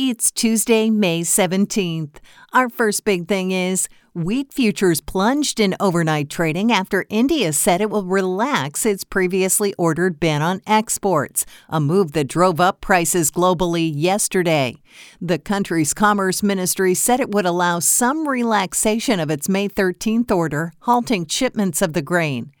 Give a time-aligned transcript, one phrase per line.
[0.00, 2.18] It's Tuesday, May 17th.
[2.52, 7.90] Our first big thing is wheat futures plunged in overnight trading after India said it
[7.90, 13.90] will relax its previously ordered ban on exports, a move that drove up prices globally
[13.92, 14.76] yesterday.
[15.20, 20.72] The country's commerce ministry said it would allow some relaxation of its May 13th order,
[20.82, 22.52] halting shipments of the grain.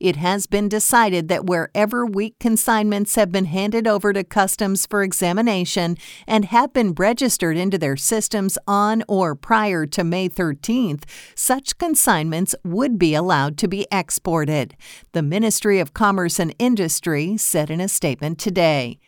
[0.00, 5.02] It has been decided that wherever wheat consignments have been handed over to customs for
[5.02, 11.78] examination and have been registered into their systems on or prior to May 13th, such
[11.78, 14.76] consignments would be allowed to be exported.
[15.12, 18.98] The Ministry of Commerce and Industry said in a statement today.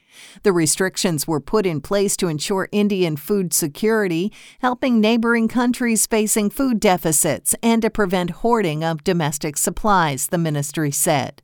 [0.42, 6.50] The restrictions were put in place to ensure Indian food security, helping neighboring countries facing
[6.50, 11.42] food deficits, and to prevent hoarding of domestic supplies, the ministry said.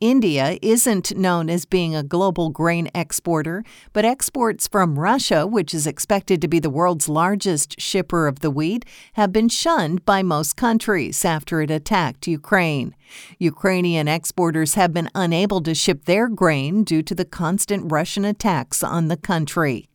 [0.00, 5.86] India isn't known as being a global grain exporter, but exports from Russia, which is
[5.86, 10.56] expected to be the world's largest shipper of the wheat, have been shunned by most
[10.56, 12.94] countries after it attacked Ukraine.
[13.38, 18.82] Ukrainian exporters have been unable to ship their grain due to the constant Russian attacks
[18.82, 19.86] on the country.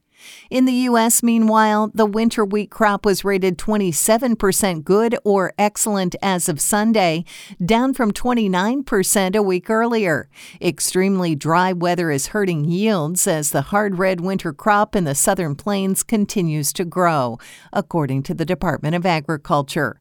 [0.49, 6.49] In the U.S., meanwhile, the winter wheat crop was rated 27% good or excellent as
[6.49, 7.23] of Sunday,
[7.63, 10.29] down from 29% a week earlier.
[10.61, 15.55] Extremely dry weather is hurting yields as the hard red winter crop in the southern
[15.55, 17.37] plains continues to grow,
[17.73, 19.99] according to the Department of Agriculture.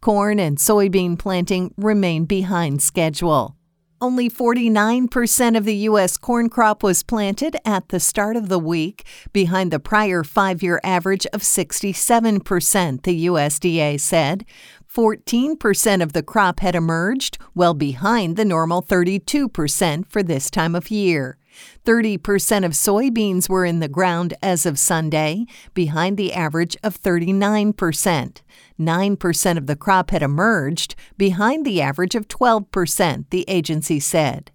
[0.00, 3.56] Corn and soybean planting remain behind schedule.
[4.02, 6.16] Only 49% of the U.S.
[6.16, 10.80] corn crop was planted at the start of the week, behind the prior five year
[10.82, 14.44] average of 67%, the USDA said.
[14.92, 20.90] 14% of the crop had emerged, well behind the normal 32% for this time of
[20.90, 21.38] year.
[21.84, 28.42] 30% of soybeans were in the ground as of Sunday, behind the average of 39%.
[28.78, 34.51] 9% of the crop had emerged, behind the average of 12%, the agency said.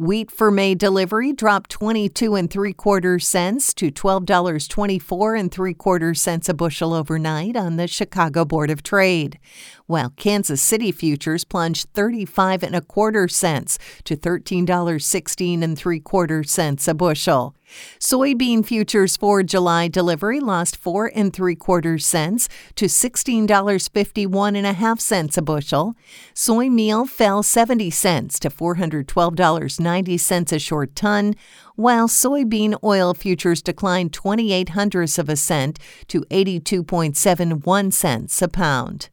[0.00, 6.14] Wheat for May delivery dropped 22 and 3 quarter cents to $12.24 and 3 quarter
[6.14, 9.40] cents a bushel overnight on the Chicago Board of Trade,
[9.86, 16.44] while Kansas City futures plunged 35 and a quarter cents to $13.16 and 3 quarter
[16.44, 17.56] cents a bushel.
[17.98, 24.72] Soybean futures for July delivery lost 4 and 3 quarters cents to $16.51 and a
[24.72, 25.94] half cents a bushel.
[26.34, 31.34] Soy meal fell 70 cents to $412.90 a short ton,
[31.76, 35.78] while soybean oil futures declined 28 hundredths of a cent
[36.08, 39.10] to 82.71 cents a pound.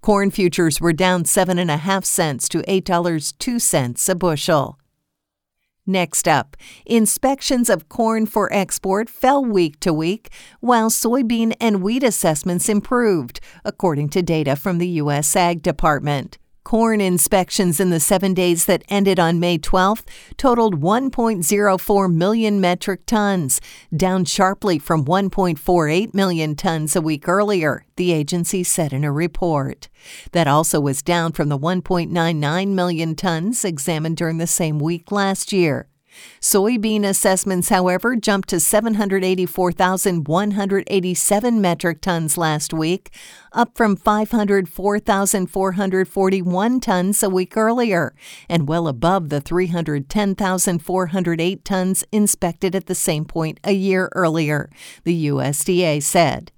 [0.00, 4.78] Corn futures were down 7.5 cents to $8.02 a bushel.
[5.86, 6.56] Next up,
[6.86, 10.30] inspections of corn for export fell week to week,
[10.60, 15.36] while soybean and wheat assessments improved, according to data from the U.S.
[15.36, 16.38] Ag Department.
[16.74, 20.02] Corn inspections in the seven days that ended on May 12th
[20.36, 23.60] totaled 1.04 million metric tons,
[23.96, 29.88] down sharply from 1.48 million tons a week earlier, the agency said in a report.
[30.32, 35.52] That also was down from the 1.99 million tons examined during the same week last
[35.52, 35.86] year.
[36.40, 43.10] Soybean assessments, however, jumped to 784,187 metric tons last week,
[43.52, 48.14] up from 504,441 tons a week earlier,
[48.48, 54.70] and well above the 310,408 tons inspected at the same point a year earlier,
[55.04, 56.52] the USDA said.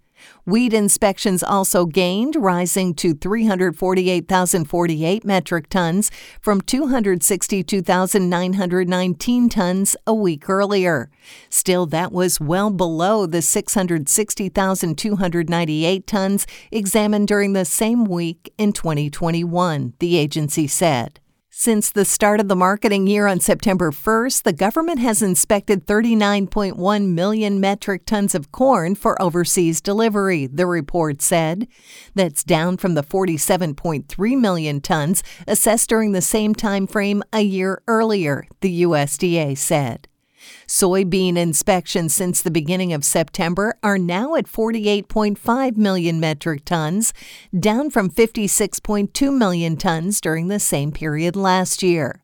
[0.44, 11.10] Wheat inspections also gained, rising to 348,048 metric tons from 262,919 tons a week earlier.
[11.50, 19.94] Still, that was well below the 660,298 tons examined during the same week in 2021,
[19.98, 21.20] the agency said.
[21.58, 27.08] Since the start of the marketing year on September 1st, the government has inspected 39.1
[27.14, 31.66] million metric tons of corn for overseas delivery, the report said.
[32.14, 37.80] That's down from the 47.3 million tons assessed during the same time frame a year
[37.88, 40.08] earlier, the USDA said.
[40.66, 47.12] Soybean inspections since the beginning of September are now at 48.5 million metric tons,
[47.58, 52.22] down from 56.2 million tons during the same period last year.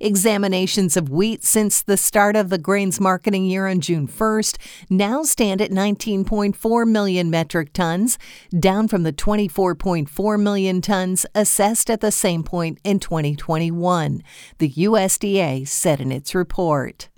[0.00, 4.58] Examinations of wheat since the start of the grains marketing year on June 1st
[4.90, 8.18] now stand at 19.4 million metric tons,
[8.58, 14.22] down from the 24.4 million tons assessed at the same point in 2021,
[14.58, 17.08] the USDA said in its report.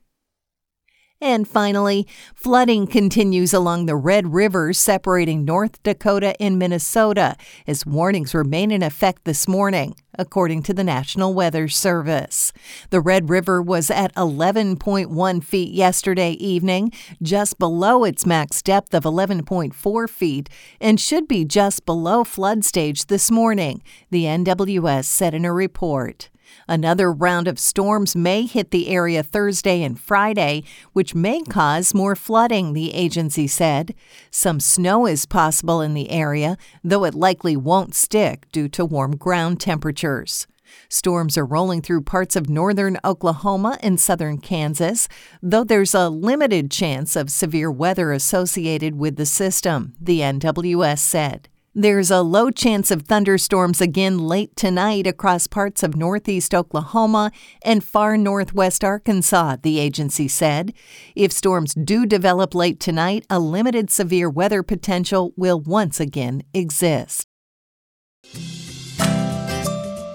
[1.25, 8.35] And finally, flooding continues along the Red River separating North Dakota and Minnesota as warnings
[8.35, 12.53] remain in effect this morning, according to the National Weather Service.
[12.91, 16.93] The Red River was at 11.1 feet yesterday evening,
[17.23, 23.07] just below its max depth of 11.4 feet, and should be just below flood stage
[23.07, 26.29] this morning, the NWS said in a report.
[26.69, 32.17] Another round of storms may hit the area Thursday and Friday, which may cause more
[32.17, 33.95] flooding, the agency said.
[34.31, 39.17] Some snow is possible in the area, though it likely won't stick due to warm
[39.17, 40.47] ground temperatures.
[40.89, 45.09] Storms are rolling through parts of northern Oklahoma and southern Kansas,
[45.43, 51.49] though there's a limited chance of severe weather associated with the system, the NWS said.
[51.77, 57.33] There's a low chance of thunderstorms again late tonight across parts of northeast Oklahoma
[57.65, 60.73] and far northwest Arkansas, the agency said.
[61.17, 67.27] If storms do develop late tonight, a limited severe weather potential will once again exist.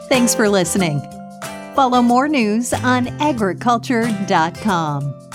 [0.07, 1.01] Thanks for listening.
[1.75, 5.28] Follow more news on agriculture.com.